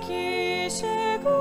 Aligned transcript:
que 0.00 0.68
chegou. 0.70 1.39